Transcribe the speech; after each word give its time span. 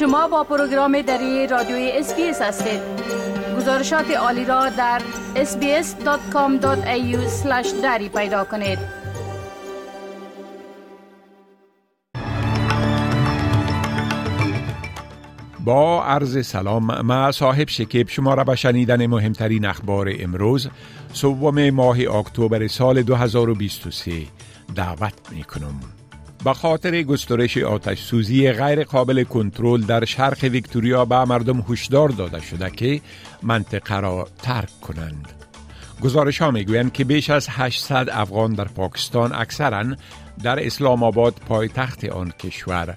شما 0.00 0.28
با 0.28 0.44
پروگرام 0.44 1.02
دری 1.02 1.46
رادیوی 1.46 1.90
اس 1.94 2.06
بی 2.06 2.30
اس 2.30 2.42
هستید 2.42 2.80
گزارشات 3.56 4.10
عالی 4.10 4.44
را 4.44 4.68
در 4.68 5.02
sbs.com.au 5.34 6.66
دری 7.82 8.08
پیدا 8.08 8.44
کنید 8.44 8.78
با 15.64 16.04
عرض 16.04 16.46
سلام 16.46 17.00
ما 17.00 17.32
صاحب 17.32 17.68
شکیب 17.68 18.08
شما 18.08 18.34
را 18.34 18.44
به 18.44 18.56
شنیدن 18.56 19.06
مهمترین 19.06 19.64
اخبار 19.64 20.12
امروز 20.20 20.68
سوم 21.12 21.70
ماه 21.70 21.98
اکتبر 22.00 22.66
سال 22.66 23.02
2023 23.02 24.12
دعوت 24.74 25.14
می 25.30 25.44
کنم. 25.44 25.99
به 26.44 26.54
خاطر 26.54 27.02
گسترش 27.02 27.58
آتش 27.58 28.02
سوزی 28.02 28.52
غیر 28.52 28.84
قابل 28.84 29.24
کنترل 29.24 29.80
در 29.80 30.04
شرق 30.04 30.44
ویکتوریا 30.44 31.04
به 31.04 31.24
مردم 31.24 31.64
هشدار 31.68 32.08
داده 32.08 32.40
شده 32.40 32.70
که 32.70 33.00
منطقه 33.42 34.00
را 34.00 34.28
ترک 34.42 34.80
کنند. 34.80 35.28
گزارش 36.02 36.42
ها 36.42 36.50
می 36.50 36.64
گویند 36.64 36.92
که 36.92 37.04
بیش 37.04 37.30
از 37.30 37.46
800 37.50 38.08
افغان 38.12 38.52
در 38.52 38.64
پاکستان 38.64 39.34
اکثرا 39.34 39.84
در 40.42 40.66
اسلام 40.66 41.02
آباد 41.02 41.34
پایتخت 41.48 42.04
آن 42.04 42.30
کشور 42.30 42.94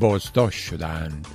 بازداشت 0.00 0.64
شدند. 0.64 1.26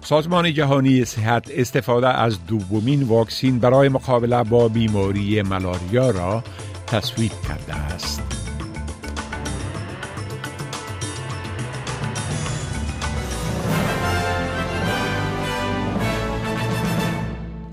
سازمان 0.00 0.54
جهانی 0.54 1.04
صحت 1.04 1.50
استفاده 1.50 2.08
از 2.08 2.46
دومین 2.46 3.02
واکسین 3.02 3.58
برای 3.58 3.88
مقابله 3.88 4.42
با 4.42 4.68
بیماری 4.68 5.42
ملاریا 5.42 6.10
را 6.10 6.44
تصویب 6.86 7.32
کرده 7.48 7.74
است. 7.74 8.39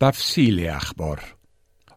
تفصیل 0.02 0.70
اخبار 0.70 1.20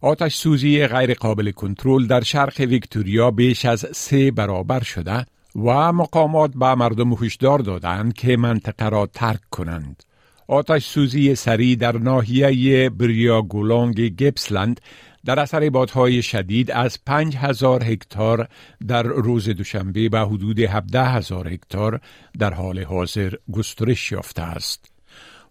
آتش 0.01 0.37
سوزی 0.37 0.87
غیر 0.87 1.15
قابل 1.15 1.51
کنترل 1.51 2.07
در 2.07 2.21
شرق 2.21 2.61
ویکتوریا 2.61 3.31
بیش 3.31 3.65
از 3.65 3.87
سه 3.93 4.31
برابر 4.31 4.83
شده 4.83 5.27
و 5.57 5.93
مقامات 5.93 6.51
به 6.51 6.75
مردم 6.75 7.13
هشدار 7.13 7.59
دادند 7.59 8.13
که 8.13 8.37
منطقه 8.37 8.89
را 8.89 9.07
ترک 9.07 9.41
کنند. 9.51 10.03
آتش 10.49 10.87
سوزی 10.87 11.35
سری 11.35 11.77
در 11.77 11.99
ناحیه 11.99 12.91
بریاگولانگ 12.91 14.17
گپسلند 14.17 14.81
در 15.25 15.41
اثر 15.41 15.71
بادهای 15.71 16.23
شدید 16.23 16.71
از 16.71 17.05
5000 17.05 17.85
هکتار 17.85 18.49
در 18.89 19.03
روز 19.03 19.49
دوشنبه 19.49 20.09
به 20.09 20.21
حدود 20.21 20.61
17000 20.61 21.49
هکتار 21.49 22.01
در 22.39 22.55
حال 22.55 22.83
حاضر 22.83 23.35
گسترش 23.53 24.13
یافته 24.13 24.43
است. 24.43 24.90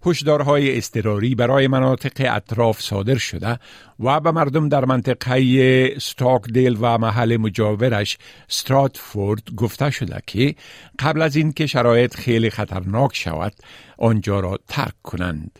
هشدارهای 0.05 0.77
اضطراری 0.77 1.35
برای 1.35 1.67
مناطق 1.67 2.35
اطراف 2.35 2.81
صادر 2.81 3.17
شده 3.17 3.59
و 3.99 4.19
به 4.19 4.31
مردم 4.31 4.69
در 4.69 4.85
منطقه 4.85 5.99
ستاکدیل 5.99 6.77
و 6.81 6.97
محل 6.97 7.37
مجاورش 7.37 8.17
ستراتفورد 8.47 9.55
گفته 9.57 9.89
شده 9.89 10.19
که 10.27 10.55
قبل 10.99 11.21
از 11.21 11.35
اینکه 11.35 11.67
شرایط 11.67 12.15
خیلی 12.15 12.49
خطرناک 12.49 13.15
شود 13.15 13.53
آنجا 13.97 14.39
را 14.39 14.57
ترک 14.67 14.93
کنند. 15.03 15.59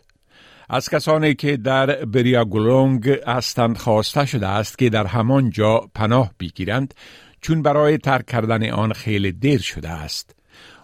از 0.69 0.89
کسانی 0.89 1.35
که 1.35 1.57
در 1.57 2.05
بریاگولونگ 2.05 3.09
هستند 3.09 3.77
خواسته 3.77 4.25
شده 4.25 4.47
است 4.47 4.77
که 4.77 4.89
در 4.89 5.05
همان 5.05 5.49
جا 5.49 5.89
پناه 5.95 6.31
بگیرند 6.39 6.93
چون 7.41 7.61
برای 7.61 7.97
ترک 7.97 8.25
کردن 8.25 8.69
آن 8.69 8.93
خیلی 8.93 9.31
دیر 9.31 9.61
شده 9.61 9.89
است. 9.89 10.38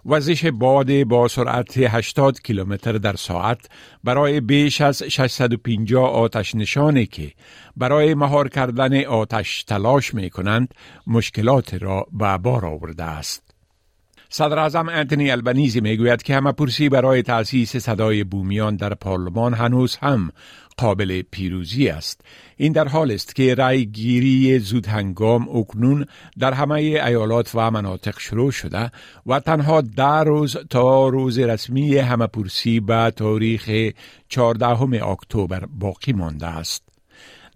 وزش 0.05 0.45
باد 0.45 1.03
با 1.03 1.27
سرعت 1.27 1.77
80 1.77 2.41
کیلومتر 2.41 2.91
در 2.91 3.15
ساعت 3.15 3.69
برای 4.03 4.41
بیش 4.41 4.81
از 4.81 5.03
650 5.03 6.09
آتش 6.09 6.55
نشانه 6.55 7.05
که 7.05 7.31
برای 7.77 8.13
مهار 8.13 8.49
کردن 8.49 9.05
آتش 9.05 9.63
تلاش 9.63 10.13
می 10.13 10.29
کنند 10.29 10.73
مشکلات 11.07 11.73
را 11.73 12.07
به 12.11 12.37
بار 12.37 12.65
آورده 12.65 13.03
است. 13.03 13.44
صدر 14.29 14.59
اعظم 14.59 14.89
انتونی 14.89 15.31
البنیزی 15.31 15.81
می‌گوید 15.81 16.23
که 16.23 16.35
همه 16.35 16.51
پرسی 16.51 16.89
برای 16.89 17.21
تأسیس 17.21 17.77
صدای 17.77 18.23
بومیان 18.23 18.75
در 18.75 18.93
پارلمان 18.93 19.53
هنوز 19.53 19.95
هم 19.95 20.31
قابل 20.77 21.21
پیروزی 21.21 21.87
است. 21.87 22.21
این 22.57 22.73
در 22.73 22.87
حال 22.87 23.11
است 23.11 23.35
که 23.35 23.55
رای 23.55 23.85
گیری 23.85 24.59
زود 24.59 24.87
هنگام 24.87 25.49
اکنون 25.49 26.05
در 26.39 26.53
همه 26.53 26.75
ایالات 26.75 27.51
و 27.55 27.71
مناطق 27.71 28.19
شروع 28.19 28.51
شده 28.51 28.91
و 29.25 29.39
تنها 29.39 29.81
ده 29.81 30.19
روز 30.19 30.57
تا 30.69 31.07
روز 31.07 31.39
رسمی 31.39 31.97
همه 31.97 32.27
پرسی 32.27 32.79
به 32.79 33.13
تاریخ 33.15 33.91
14 34.29 35.05
اکتبر 35.05 35.65
باقی 35.65 36.13
مانده 36.13 36.47
است. 36.47 36.84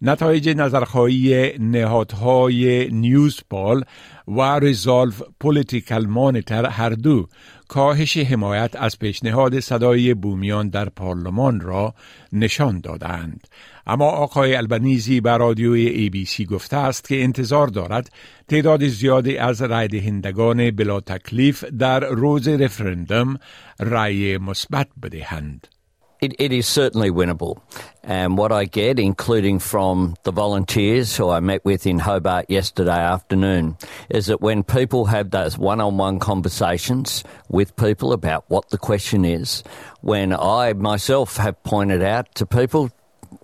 نتایج 0.02 0.50
نظرخواهی 0.50 1.54
نهادهای 1.60 2.90
نیوزپال 2.92 3.84
و 4.28 4.60
ریزالف 4.60 5.22
پولیتیکل 5.40 6.06
مانیتر 6.06 6.66
هر 6.66 6.90
دو. 6.90 7.28
کاهش 7.68 8.18
حمایت 8.18 8.76
از 8.76 9.00
پیشنهاد 9.00 9.60
صدای 9.60 10.14
بومیان 10.14 10.70
در 10.70 10.90
پارلمان 10.90 11.60
را 11.60 11.94
نشان 12.34 12.80
دادند. 12.80 13.48
اما 13.88 14.06
آقای 14.06 14.56
البنیزی 14.56 15.22
به 15.22 15.38
رادیوی 15.38 15.88
ای 15.88 16.10
بی 16.10 16.26
سی 16.26 16.46
گفته 16.46 16.78
است 16.78 17.08
که 17.08 17.24
انتظار 17.24 17.68
دارد 17.68 18.10
تعداد 18.48 18.88
زیادی 18.88 19.38
از 19.38 19.62
رای 19.62 19.88
دهندگان 19.88 20.72
بلا 20.72 21.00
تکلیف 21.00 21.64
در 21.64 22.00
روز 22.00 22.48
رفرندم 22.48 23.38
رای 23.80 24.38
مثبت 24.38 24.88
بدهند. 25.04 25.79
It, 26.20 26.36
it 26.38 26.52
is 26.52 26.68
certainly 26.68 27.10
winnable. 27.10 27.62
And 28.04 28.38
what 28.38 28.52
I 28.52 28.66
get, 28.66 29.00
including 29.00 29.60
from 29.60 30.16
the 30.24 30.32
volunteers 30.32 31.16
who 31.16 31.30
I 31.30 31.40
met 31.40 31.64
with 31.64 31.88
in 31.88 32.00
Hobart 32.00 32.50
yesterday 32.50 33.00
afternoon, 33.00 33.78
is 34.10 34.26
that 34.26 34.42
when 34.42 34.64
people 34.64 35.06
have 35.06 35.32
those 35.32 35.58
one 35.58 35.80
on 35.80 35.98
one 35.98 36.20
conversations 36.20 37.24
with 37.48 37.76
people 37.78 38.12
about 38.12 38.44
what 38.50 38.70
the 38.70 38.78
question 38.78 39.24
is, 39.24 39.64
when 40.02 40.34
I 40.34 40.74
myself 40.74 41.38
have 41.38 41.62
pointed 41.64 42.04
out 42.04 42.36
to 42.36 42.46
people, 42.46 42.90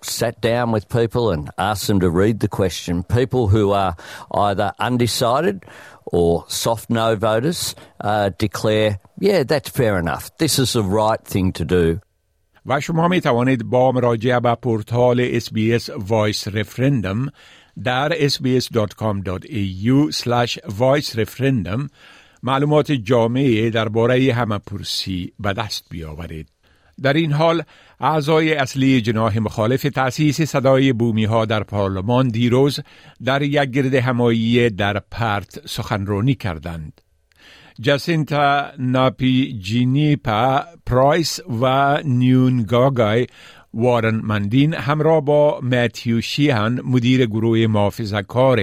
sat 0.02 0.42
down 0.42 0.72
with 0.72 0.90
people 0.90 1.31
and 1.31 1.50
asked 1.57 1.88
them 1.88 2.00
to 2.02 2.09
read 2.09 2.40
the 2.40 2.47
question, 2.47 3.03
people 3.03 3.47
who 3.47 3.72
are 3.72 3.96
either 4.31 4.74
undecided 4.80 5.63
or 6.06 6.46
soft 6.47 6.90
no 6.90 7.16
voters 7.16 7.75
uh, 8.02 8.30
declare, 8.38 9.00
yeah, 9.19 9.44
that's 9.44 9.69
fair 9.69 9.97
enough. 9.97 10.36
This 10.38 10.59
is 10.59 10.74
the 10.74 10.84
right 10.84 11.24
thing 11.24 11.53
to 11.53 11.66
do. 11.66 12.02
و 12.65 12.79
شما 12.79 13.07
می 13.07 13.21
توانید 13.21 13.63
با 13.63 13.91
مراجعه 13.91 14.39
به 14.39 14.55
پورتال 14.55 15.39
SBS 15.39 15.83
Voice 15.83 16.49
Referendum 16.51 17.29
در 17.83 18.27
sbs.com.au 18.29 20.11
voice 20.69 21.15
referendum 21.15 21.89
معلومات 22.43 22.91
جامعه 22.91 23.69
درباره 23.69 24.33
همه 24.33 24.57
پرسی 24.57 25.33
به 25.39 25.53
دست 25.53 25.85
بیاورید. 25.89 26.49
در 27.01 27.13
این 27.13 27.31
حال 27.31 27.63
اعضای 27.99 28.53
اصلی 28.53 29.01
جناح 29.01 29.39
مخالف 29.39 29.81
تأسیس 29.81 30.41
صدای 30.41 30.93
بومی 30.93 31.25
ها 31.25 31.45
در 31.45 31.63
پارلمان 31.63 32.27
دیروز 32.27 32.79
در 33.23 33.41
یک 33.41 33.69
گرد 33.69 33.95
همایی 33.95 34.69
در 34.69 34.99
پرت 35.11 35.67
سخنرانی 35.67 36.35
کردند. 36.35 37.01
جاسینتا 37.81 38.72
ناپی 38.80 39.59
جینیپا 39.59 40.63
پرایس 40.86 41.40
و 41.62 41.97
نیون 42.06 42.63
گاگای 42.63 43.28
وارن 43.74 44.16
مندین 44.16 44.74
همراه 44.74 45.22
با 45.22 45.59
متیو 45.59 46.22
شیهان 46.22 46.81
مدیر 46.81 47.25
گروه 47.25 47.68
محافظه 47.68 48.22
کار 48.22 48.59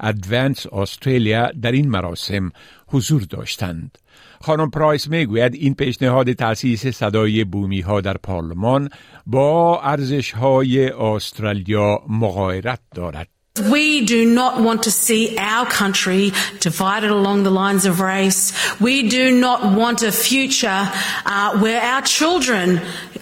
ادوانس 0.00 0.66
استرالیا 0.72 1.50
در 1.62 1.72
این 1.72 1.88
مراسم 1.88 2.50
حضور 2.86 3.22
داشتند. 3.22 3.98
خانم 4.40 4.70
پرایس 4.70 5.08
می‌گوید 5.08 5.54
این 5.54 5.74
پیشنهاد 5.74 6.32
تأسیس 6.32 6.86
صدای 6.86 7.44
بومی 7.44 7.80
ها 7.80 8.00
در 8.00 8.16
پارلمان 8.16 8.88
با 9.26 9.80
ارزش 9.82 10.32
های 10.32 10.88
استرالیا 10.88 12.02
مغایرت 12.08 12.80
دارد. 12.94 13.39
We 13.71 14.05
do 14.05 14.25
not 14.25 14.61
want 14.61 14.83
to 14.83 14.91
see 14.91 15.37
our 15.37 15.65
country 15.65 16.31
divided 16.59 17.09
along 17.09 17.43
the 17.43 17.51
lines 17.51 17.85
of 17.85 18.01
race. 18.01 18.51
We 18.81 19.07
do 19.07 19.31
not 19.31 19.59
want 19.73 20.03
a 20.03 20.11
future 20.11 20.91
uh, 21.25 21.57
where 21.59 21.81
our 21.81 22.01
children 22.01 22.81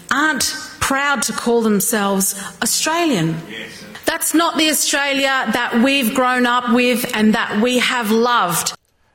aren't 0.10 0.46
proud 0.80 1.22
to 1.24 1.34
call 1.34 1.62
themselves 1.62 2.34
Australian. 2.64 3.36
That's 4.06 4.34
not 4.34 4.58
the 4.58 4.70
Australia 4.70 5.36
that 5.54 5.82
we've 5.86 6.14
grown 6.16 6.46
up 6.46 6.66
with 6.74 7.02
and 7.16 7.36
that 7.36 7.62
we 7.62 7.78
have 7.80 8.10
loved. 8.12 8.74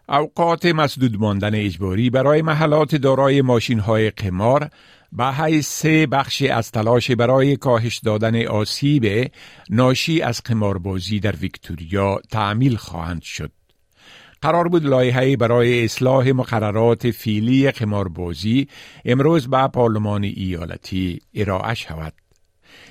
اوقات 0.08 0.66
مسدود 0.66 1.16
ماندن 1.20 1.54
اجباری 1.54 2.10
برای 2.10 2.42
محلات 2.42 2.94
دارای 2.94 3.42
ماشین 3.42 3.78
های 3.78 4.10
قمار 4.10 4.70
به 5.17 5.61
سه 5.61 6.05
بخش 6.05 6.41
از 6.41 6.71
تلاش 6.71 7.11
برای 7.11 7.57
کاهش 7.57 7.97
دادن 7.97 8.45
آسیب 8.47 9.31
ناشی 9.69 10.21
از 10.21 10.41
قماربازی 10.45 11.19
در 11.19 11.35
ویکتوریا 11.35 12.21
تعمیل 12.31 12.75
خواهند 12.75 13.21
شد. 13.21 13.51
قرار 14.41 14.67
بود 14.67 14.85
لایحه 14.85 15.37
برای 15.37 15.85
اصلاح 15.85 16.31
مقررات 16.31 17.11
فیلی 17.11 17.71
قماربازی 17.71 18.67
امروز 19.05 19.49
به 19.49 19.67
پارلمان 19.67 20.23
ایالتی 20.23 21.19
ارائه 21.33 21.73
شود. 21.73 22.13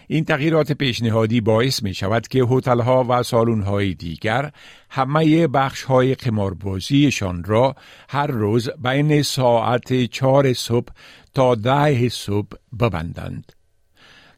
این 0.07 0.25
تغییرات 0.25 0.73
پیشنهادی 0.73 1.41
باعث 1.41 1.83
می 1.83 1.95
شود 1.95 2.29
که 2.29 2.45
هتل 2.51 2.81
ها 2.81 3.07
و 3.09 3.23
سالون 3.23 3.63
های 3.63 3.95
دیگر 3.95 4.53
همه 4.91 5.47
بخش 5.47 5.83
های 5.83 6.15
قماربازیشان 6.15 7.45
را 7.45 7.77
هر 8.09 8.27
روز 8.27 8.71
بین 8.83 9.23
ساعت 9.23 10.05
چهار 10.05 10.53
صبح 10.53 10.93
تا 11.35 11.55
ده 11.55 12.09
صبح 12.09 12.57
ببندند. 12.81 13.53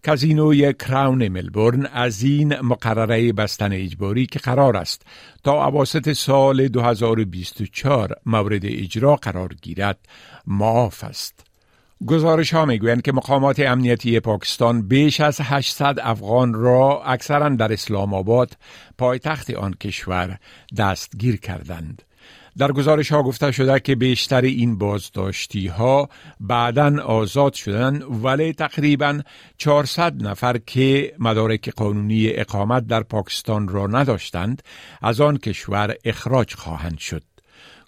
کازینوی 0.05 0.73
کراون 0.73 1.29
ملبورن 1.29 1.87
از 1.87 2.23
این 2.23 2.61
مقرره 2.61 3.33
بستن 3.33 3.73
اجباری 3.73 4.27
که 4.27 4.39
قرار 4.39 4.77
است 4.77 5.03
تا 5.45 5.67
اواسط 5.67 6.13
سال 6.13 6.69
2024 6.69 8.15
مورد 8.27 8.65
اجرا 8.65 9.17
قرار 9.17 9.55
گیرد 9.63 9.99
معاف 10.47 11.05
است. 11.05 11.54
گزارش 12.07 12.55
ها 12.55 12.65
می‌گویند 12.65 13.03
که 13.03 13.13
مقامات 13.13 13.61
امنیتی 13.61 14.21
پاکستان 14.21 14.89
بیش 14.89 15.21
از 15.21 15.41
800 15.41 15.99
افغان 16.03 16.55
را 16.55 17.03
اکثرا 17.05 17.49
در 17.49 17.73
اسلام 17.73 18.15
آباد 18.15 18.57
پایتخت 18.99 19.51
آن 19.51 19.75
کشور 19.75 20.39
دستگیر 20.77 21.41
کردند. 21.41 22.03
در 22.59 22.73
گزارش 22.73 23.13
ها 23.13 23.23
گفته 23.23 23.53
شده 23.53 23.81
که 23.81 23.95
بیشتر 23.95 24.41
این 24.41 24.79
بازداشتی 24.79 25.67
ها 25.67 26.09
بعدا 26.41 27.03
آزاد 27.03 27.53
شدند 27.53 28.25
ولی 28.25 28.53
تقریبا 28.53 29.21
400 29.59 30.23
نفر 30.23 30.59
که 30.59 31.15
مدارک 31.19 31.69
قانونی 31.69 32.29
اقامت 32.29 32.87
در 32.87 33.03
پاکستان 33.03 33.69
را 33.69 33.87
نداشتند 33.87 34.63
از 35.03 35.21
آن 35.21 35.37
کشور 35.37 35.95
اخراج 36.05 36.55
خواهند 36.55 36.99
شد. 36.99 37.34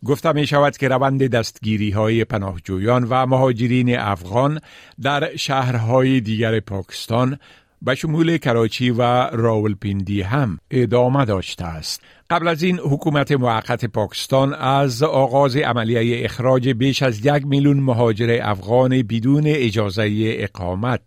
گفته 0.06 0.32
می 0.32 0.46
شود 0.46 0.76
که 0.76 0.88
روند 0.88 1.26
دستگیری 1.26 1.90
های 1.90 2.24
پناهجویان 2.24 3.06
و 3.10 3.26
مهاجرین 3.26 3.98
افغان 3.98 4.60
در 5.02 5.36
شهرهای 5.36 6.20
دیگر 6.20 6.60
پاکستان 6.60 7.38
به 7.82 7.94
شمول 7.94 8.36
کراچی 8.36 8.90
و 8.90 9.02
راولپیندی 9.32 10.22
هم 10.22 10.58
ادامه 10.70 11.24
داشته 11.24 11.64
است. 11.64 12.02
قبل 12.30 12.48
از 12.48 12.62
این 12.62 12.78
حکومت 12.78 13.32
موقت 13.32 13.84
پاکستان 13.84 14.54
از 14.54 15.02
آغاز 15.02 15.56
عملیه 15.56 16.24
اخراج 16.24 16.68
بیش 16.68 17.02
از 17.02 17.26
یک 17.26 17.46
میلیون 17.46 17.80
مهاجر 17.80 18.38
افغان 18.42 19.02
بدون 19.02 19.44
اجازه 19.46 20.10
اقامت 20.16 21.00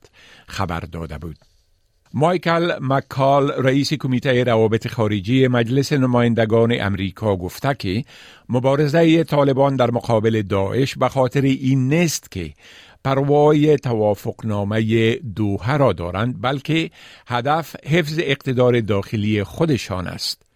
خبر 0.48 0.80
داده 0.80 1.18
بود. 1.18 1.49
مایکل 2.14 2.72
مکال 2.82 3.52
رئیس 3.52 3.94
کمیته 3.94 4.44
روابط 4.44 4.88
خارجی 4.88 5.48
مجلس 5.48 5.94
نمایندگان 5.94 6.82
امریکا 6.82 7.36
گفته 7.36 7.74
که 7.74 8.04
مبارزه 8.50 9.24
طالبان 9.24 9.76
در 9.76 9.92
مقابل 9.92 10.42
داعش 10.42 10.96
به 10.96 11.10
خاطر 11.10 11.42
این 11.42 11.94
نیست 11.94 12.32
که 12.32 12.54
پروای 13.04 13.78
توافقنامه 13.78 15.16
دوحه 15.16 15.78
را 15.78 15.94
دارند 15.94 16.42
بلکه 16.42 16.92
هدف 17.28 17.76
حفظ 17.86 18.20
اقتدار 18.24 18.80
داخلی 18.82 19.44
خودشان 19.44 20.08
است. 20.08 20.49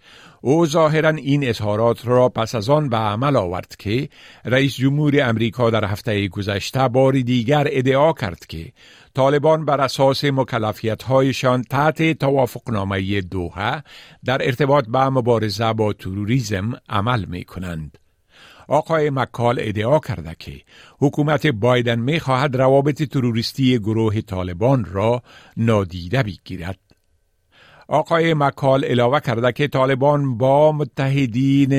او 0.45 0.66
ظاهرا 0.66 1.10
این 1.10 1.50
اظهارات 1.50 2.07
را 2.07 2.30
پس 2.30 2.56
از 2.56 2.69
آن 2.69 2.90
به 2.90 2.98
عمل 2.98 3.36
آورد 3.36 3.75
که 3.80 4.10
رئیس 4.45 4.75
جمهور 4.75 5.30
امریکا 5.30 5.69
در 5.69 5.86
هفته 5.86 6.28
گذشته 6.28 6.88
بار 6.88 7.13
دیگر 7.13 7.68
ادعا 7.72 8.13
کرد 8.13 8.45
که 8.45 8.72
طالبان 9.13 9.66
بر 9.66 9.81
اساس 9.81 10.24
مکلفیت 10.24 11.04
هایشان 11.04 11.62
تحت 11.62 12.19
توافقنامه 12.19 13.22
دوحه 13.22 13.84
در 14.25 14.45
ارتباط 14.45 14.86
به 14.88 15.10
مبارزه 15.10 15.74
با 15.74 15.94
تروریسم 15.94 16.72
عمل 16.89 17.25
می 17.25 17.44
کنند. 17.44 17.98
آقای 18.68 19.10
مکال 19.10 19.57
ادعا 19.60 20.00
کرده 20.00 20.36
که 20.39 20.62
حکومت 21.00 21.48
بایدن 21.48 22.00
می 22.00 22.19
خواهد 22.19 22.56
روابط 22.56 23.04
تروریستی 23.04 23.80
گروه 23.80 24.22
طالبان 24.22 24.86
را 24.86 25.24
نادیده 25.57 26.24
بگیرد. 26.24 26.82
آقای 27.88 28.33
مکال 28.33 28.85
علاوه 28.85 29.19
کرده 29.19 29.51
که 29.51 29.68
طالبان 29.68 30.38
با 30.38 30.71
متحدین 30.71 31.74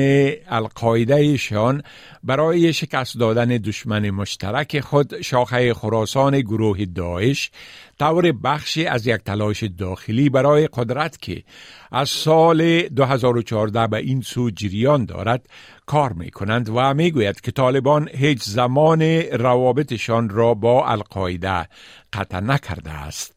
القاعدهشان 0.47 1.83
برای 2.23 2.73
شکست 2.73 3.19
دادن 3.19 3.47
دشمن 3.47 4.09
مشترک 4.09 4.79
خود 4.79 5.21
شاخه 5.21 5.73
خراسان 5.73 6.41
گروه 6.41 6.85
داعش 6.85 7.51
طور 7.99 8.31
بخشی 8.31 8.85
از 8.85 9.07
یک 9.07 9.21
تلاش 9.21 9.63
داخلی 9.63 10.29
برای 10.29 10.69
قدرت 10.73 11.21
که 11.21 11.43
از 11.91 12.09
سال 12.09 12.81
2014 12.81 13.87
به 13.87 13.97
این 13.97 14.21
سو 14.21 14.49
جریان 14.49 15.05
دارد 15.05 15.49
کار 15.85 16.13
می 16.13 16.31
کنند 16.31 16.69
و 16.69 16.93
می 16.93 17.11
گوید 17.11 17.41
که 17.41 17.51
طالبان 17.51 18.09
هیچ 18.13 18.43
زمان 18.43 19.01
روابطشان 19.21 20.29
را 20.29 20.53
با 20.53 20.87
القاعده 20.87 21.67
قطع 22.13 22.39
نکرده 22.39 22.91
است. 22.91 23.34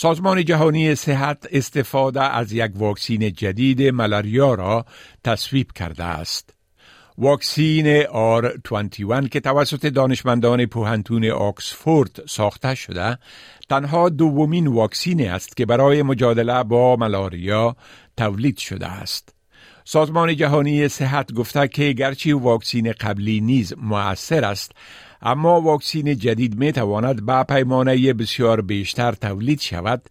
سازمان 0.00 0.44
جهانی 0.44 0.94
صحت 0.94 1.46
استفاده 1.52 2.22
از 2.22 2.52
یک 2.52 2.72
واکسین 2.74 3.32
جدید 3.32 3.82
ملاریا 3.82 4.54
را 4.54 4.84
تصویب 5.24 5.72
کرده 5.72 6.04
است. 6.04 6.54
واکسین 7.18 8.02
R21 8.02 9.28
که 9.28 9.40
توسط 9.40 9.86
دانشمندان 9.86 10.66
پوهنتون 10.66 11.30
آکسفورد 11.30 12.22
ساخته 12.28 12.74
شده 12.74 13.18
تنها 13.68 14.08
دومین 14.08 14.66
واکسین 14.66 15.30
است 15.30 15.56
که 15.56 15.66
برای 15.66 16.02
مجادله 16.02 16.62
با 16.62 16.96
ملاریا 16.96 17.76
تولید 18.16 18.58
شده 18.58 18.86
است. 18.86 19.34
سازمان 19.84 20.36
جهانی 20.36 20.88
صحت 20.88 21.32
گفته 21.32 21.68
که 21.68 21.92
گرچه 21.92 22.34
واکسین 22.34 22.92
قبلی 22.92 23.40
نیز 23.40 23.74
مؤثر 23.76 24.44
است 24.44 24.72
اما 25.22 25.60
واکسین 25.60 26.16
جدید 26.16 26.58
می 26.58 26.72
تواند 26.72 27.26
به 27.26 27.42
پیمانه 27.42 28.12
بسیار 28.12 28.60
بیشتر 28.60 29.12
تولید 29.12 29.60
شود 29.60 30.02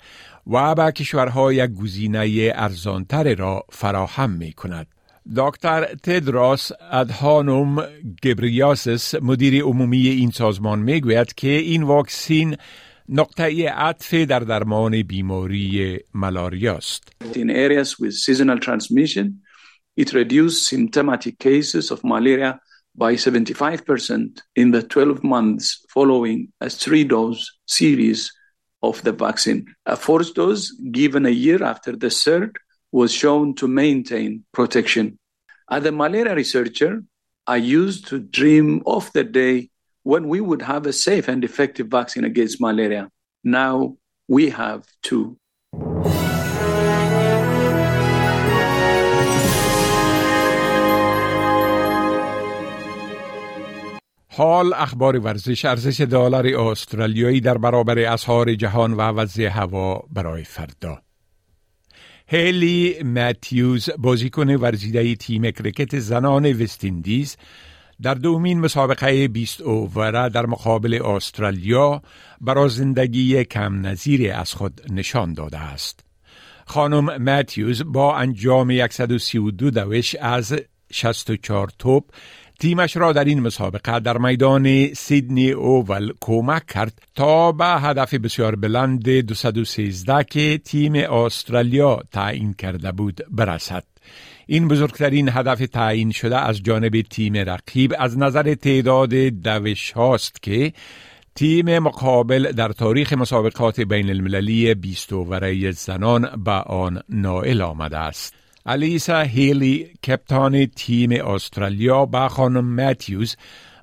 و 0.48 0.76
به 0.76 0.92
کشورها 0.92 1.54
یک 1.54 1.72
گزینه 1.72 2.52
ارزانتر 2.56 3.36
را 3.36 3.64
فراهم 3.70 4.30
می 4.30 4.54
کند. 4.54 4.88
دکتر 5.36 5.86
تدراس 6.04 6.72
ادهانوم 6.92 7.84
گبریاسس 8.24 9.16
مدیر 9.16 9.64
عمومی 9.64 10.08
این 10.08 10.32
سازمان 10.32 10.80
می 10.80 11.02
گوید 11.02 11.34
که 11.34 11.48
این 11.48 11.84
واکسین 11.84 12.56
نقطه 13.10 13.70
عطف 13.70 14.14
در 14.14 14.40
درمان 14.40 15.04
بیماری 15.04 16.00
ملاریا 16.14 16.76
است. 16.76 17.04
In 17.34 17.50
areas 17.50 18.00
with 18.00 18.14
seasonal 18.14 18.60
transmission, 18.60 19.42
it 19.98 20.14
reduces 20.14 20.68
symptomatic 20.68 21.40
cases 21.40 21.92
of 21.92 22.04
malaria 22.04 22.60
by 23.00 23.14
75% 23.14 24.42
in 24.58 24.72
the 24.72 24.84
12 24.84 25.24
months 25.24 25.86
following 25.90 26.52
a 26.60 26.70
three 26.70 27.06
dose 27.06 27.50
series 27.66 28.30
of 28.84 29.02
the 29.04 29.14
vaccine. 29.14 29.74
A 29.86 29.96
fourth 29.96 30.34
dose 30.34 30.72
given 30.92 31.26
a 31.26 31.38
year 31.46 31.64
after 31.64 31.96
the 31.96 32.10
third 32.10 32.60
was 32.92 33.14
shown 33.14 33.56
to 33.56 33.70
maintain 33.70 34.44
protection. 34.52 35.18
As 35.72 35.86
a 35.86 35.94
malaria 35.94 36.36
researcher, 36.36 37.02
I 37.48 37.56
used 37.56 38.08
to 38.08 38.20
dream 38.20 38.84
of 38.86 39.10
the 39.14 39.24
day 39.24 39.70
when 40.04 40.28
we 40.28 40.42
would 40.42 40.62
have 40.62 40.86
a 40.86 40.92
safe 40.92 41.30
and 41.30 41.42
effective 41.46 41.88
vaccine 41.88 42.26
against 42.26 42.60
malaria. 42.60 43.10
Now 43.46 43.96
we 44.28 44.50
have 44.50 44.84
two. 45.04 45.39
حال 54.40 54.74
اخبار 54.74 55.20
ورزش 55.20 55.66
ارزش 55.66 56.02
دلار 56.02 56.48
استرالیایی 56.48 57.42
در 57.42 57.58
برابر 57.58 58.00
اسعار 58.00 58.56
جهان 58.56 58.94
و 58.94 59.02
وضع 59.02 59.44
هوا 59.48 60.04
برای 60.12 60.44
فردا 60.44 61.02
هیلی 62.28 63.04
ماتیوز 63.04 63.90
بازیکن 63.98 64.50
ورزیده 64.56 65.16
تیم 65.16 65.52
کرکت 65.52 66.00
زنان 66.00 66.46
وستیندیز 66.46 67.38
در 68.02 68.14
دومین 68.14 68.60
مسابقه 68.60 69.28
20 69.28 69.62
اووره 69.62 70.30
در 70.30 70.46
مقابل 70.46 71.02
استرالیا 71.06 72.02
برای 72.42 72.70
زندگی 72.70 73.44
کم 73.44 73.88
نظیر 73.88 74.34
از 74.34 74.54
خود 74.54 74.82
نشان 74.90 75.34
داده 75.34 75.60
است. 75.60 76.00
خانم 76.66 77.24
ماتیوز 77.24 77.84
با 77.86 78.16
انجام 78.18 78.88
132 78.88 79.72
دوش 79.72 80.16
از 80.16 80.56
64 80.92 81.72
توپ 81.80 82.04
تیمش 82.60 82.98
را 82.98 83.14
در 83.14 83.24
این 83.24 83.40
مسابقه 83.40 84.00
در 84.00 84.18
میدان 84.18 84.94
سیدنی 84.94 85.52
اوول 85.52 86.14
کمک 86.20 86.66
کرد 86.66 87.02
تا 87.16 87.52
به 87.52 87.66
هدف 87.66 88.14
بسیار 88.14 88.56
بلند 88.56 89.04
213 89.04 90.24
که 90.24 90.58
تیم 90.58 90.96
استرالیا 90.96 92.00
تعیین 92.12 92.54
کرده 92.54 92.92
بود 92.92 93.22
برسد. 93.32 93.84
این 94.48 94.68
بزرگترین 94.68 95.30
هدف 95.30 95.60
تعیین 95.60 96.12
شده 96.12 96.38
از 96.38 96.64
جانب 96.64 97.02
تیم 97.02 97.34
رقیب 97.38 97.94
از 98.00 98.18
نظر 98.18 98.54
تعداد 98.54 99.14
دوش 99.14 99.92
هاست 99.92 100.44
که 100.44 100.74
تیم 101.36 101.80
مقابل 101.80 102.52
در 102.52 102.72
تاریخ 102.72 103.14
مسابقات 103.14 103.80
بین 103.82 104.10
المللی 104.10 104.74
20 104.74 105.14
ورای 105.14 105.72
زنان 105.72 106.44
به 106.44 106.52
آن 106.52 107.02
نائل 107.10 107.62
آمده 107.62 107.98
است. 107.98 108.34
الیسا 108.66 109.20
هیلی 109.20 109.90
کپتان 110.08 110.66
تیم 110.66 111.12
استرالیا 111.12 112.06
با 112.06 112.28
خانم 112.28 112.66
ماتیوز 112.66 113.36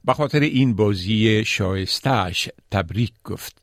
به 0.05 0.15
خاطر 0.15 0.41
این 0.41 0.77
بازی 0.77 1.45
شایستش 1.45 2.49
تبریک 2.71 3.13
گفت. 3.25 3.63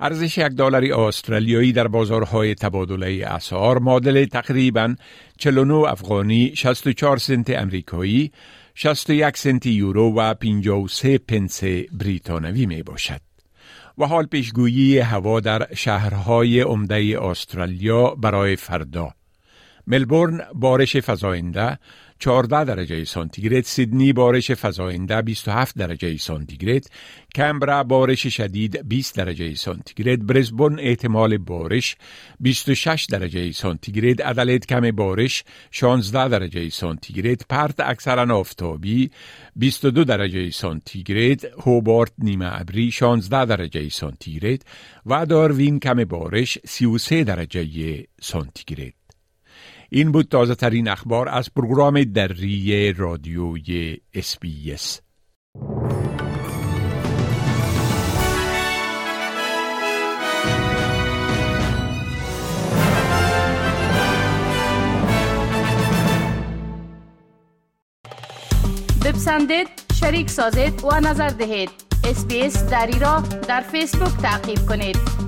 ارزش 0.00 0.38
یک 0.38 0.46
دلاری 0.46 0.92
استرالیایی 0.92 1.72
در 1.72 1.88
بازارهای 1.88 2.54
تبادله 2.54 3.26
اسعار 3.26 3.78
معادل 3.78 4.24
تقریبا 4.24 4.94
49 5.38 5.74
افغانی 5.74 6.52
64 6.56 7.16
سنت 7.16 7.50
امریکایی 7.50 8.32
61 8.74 9.36
سنت 9.36 9.66
یورو 9.66 10.14
و 10.14 10.34
53 10.34 11.18
پنس 11.18 11.64
بریتانوی 11.92 12.66
می 12.66 12.82
باشد. 12.82 13.20
و 13.98 14.04
حال 14.06 14.26
پیشگویی 14.26 14.98
هوا 14.98 15.40
در 15.40 15.74
شهرهای 15.74 16.60
عمده 16.60 17.18
استرالیا 17.22 18.14
برای 18.14 18.56
فردا 18.56 19.10
ملبورن 19.86 20.40
بارش 20.54 20.96
فزاینده 20.96 21.78
14 22.18 22.64
درجه 22.64 23.04
سانتیگراد 23.04 23.62
سیدنی 23.62 24.12
بارش 24.12 24.50
فزاینده 24.50 25.22
27 25.22 25.78
درجه 25.78 26.16
سانتیگراد 26.16 26.82
کمبرا 27.34 27.82
بارش 27.82 28.26
شدید 28.26 28.88
20 28.88 29.16
درجه 29.16 29.54
سانتیگراد 29.54 30.26
برزبون 30.26 30.80
احتمال 30.80 31.38
بارش 31.38 31.96
26 32.40 33.06
درجه 33.10 33.52
سانتیگراد 33.52 34.22
ادلید 34.22 34.66
کم 34.66 34.90
بارش 34.90 35.44
16 35.70 36.28
درجه 36.28 36.68
سانتیگراد 36.68 37.42
پرت 37.48 37.80
اکثرا 37.80 38.38
آفتابی 38.38 39.10
22 39.56 40.04
درجه 40.04 40.50
سانتیگراد 40.50 41.44
هوبارت 41.44 42.12
نیمه 42.18 42.60
ابری 42.60 42.90
16 42.90 43.44
درجه 43.44 43.88
سانتیگراد 43.88 44.62
و 45.06 45.26
داروین 45.26 45.80
کم 45.80 46.04
بارش 46.04 46.58
33 46.64 47.24
درجه 47.24 48.04
سانتیگراد. 48.20 49.03
این 49.94 50.12
بود 50.12 50.28
تازه 50.28 50.54
ترین 50.54 50.88
اخبار 50.88 51.28
از 51.28 51.54
پروگرام 51.56 52.04
دری 52.04 52.92
رادیوی 52.92 53.98
اس 54.14 54.36
بی 54.36 54.78
اس 54.78 55.00
بپسندید 69.04 69.68
شریک 70.00 70.30
سازید 70.30 70.84
و 70.84 71.00
نظر 71.00 71.28
دهید. 71.28 71.70
اسپیس 72.04 72.64
دری 72.64 72.98
را 72.98 73.22
در 73.48 73.60
فیسبوک 73.60 74.22
تعقیب 74.22 74.58
کنید. 74.68 75.23